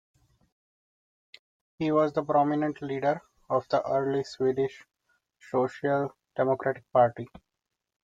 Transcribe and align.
He 1.77 1.91
was 1.91 2.17
a 2.17 2.23
prominent 2.23 2.81
leader 2.81 3.21
of 3.51 3.67
the 3.69 3.87
early 3.87 4.23
Swedish 4.23 4.83
Social 5.39 6.17
Democratic 6.35 6.91
Party. 6.91 7.27